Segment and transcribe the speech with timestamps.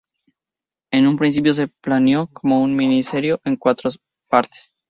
[0.91, 3.91] En un principio se planeó como una miniserie en cuatro
[4.31, 4.71] partes.